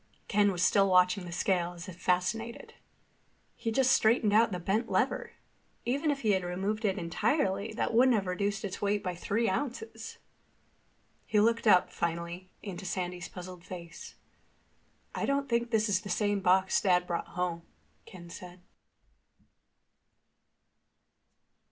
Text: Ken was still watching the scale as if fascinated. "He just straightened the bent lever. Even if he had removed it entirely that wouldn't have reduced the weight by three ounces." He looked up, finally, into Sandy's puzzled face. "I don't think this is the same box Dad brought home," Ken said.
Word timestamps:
Ken 0.27 0.51
was 0.51 0.63
still 0.63 0.89
watching 0.89 1.25
the 1.25 1.31
scale 1.31 1.73
as 1.73 1.87
if 1.87 1.95
fascinated. 2.01 2.73
"He 3.55 3.71
just 3.71 3.91
straightened 3.91 4.31
the 4.31 4.59
bent 4.59 4.89
lever. 4.89 5.33
Even 5.85 6.09
if 6.09 6.21
he 6.21 6.31
had 6.31 6.43
removed 6.43 6.85
it 6.85 6.97
entirely 6.97 7.71
that 7.73 7.93
wouldn't 7.93 8.15
have 8.15 8.25
reduced 8.25 8.63
the 8.63 8.75
weight 8.81 9.03
by 9.03 9.13
three 9.13 9.47
ounces." 9.47 10.17
He 11.27 11.39
looked 11.39 11.67
up, 11.67 11.91
finally, 11.91 12.49
into 12.63 12.83
Sandy's 12.83 13.29
puzzled 13.29 13.63
face. 13.63 14.15
"I 15.13 15.27
don't 15.27 15.47
think 15.47 15.69
this 15.69 15.87
is 15.87 16.01
the 16.01 16.09
same 16.09 16.39
box 16.39 16.81
Dad 16.81 17.05
brought 17.05 17.27
home," 17.37 17.61
Ken 18.07 18.31
said. 18.31 18.59